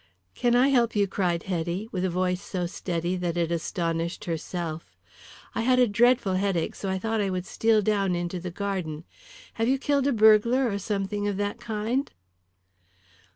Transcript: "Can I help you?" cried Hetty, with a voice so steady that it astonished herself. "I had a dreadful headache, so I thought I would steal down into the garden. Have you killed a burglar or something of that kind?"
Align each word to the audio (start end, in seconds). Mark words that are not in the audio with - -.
"Can 0.33 0.55
I 0.55 0.69
help 0.69 0.95
you?" 0.95 1.05
cried 1.05 1.43
Hetty, 1.43 1.87
with 1.91 2.03
a 2.03 2.09
voice 2.09 2.41
so 2.41 2.65
steady 2.65 3.15
that 3.17 3.37
it 3.37 3.51
astonished 3.51 4.25
herself. 4.25 4.97
"I 5.53 5.61
had 5.61 5.77
a 5.77 5.85
dreadful 5.85 6.33
headache, 6.33 6.73
so 6.73 6.89
I 6.89 6.97
thought 6.97 7.21
I 7.21 7.29
would 7.29 7.45
steal 7.45 7.83
down 7.83 8.15
into 8.15 8.39
the 8.39 8.49
garden. 8.49 9.03
Have 9.61 9.67
you 9.67 9.77
killed 9.77 10.07
a 10.07 10.11
burglar 10.11 10.67
or 10.71 10.79
something 10.79 11.27
of 11.27 11.37
that 11.37 11.59
kind?" 11.59 12.11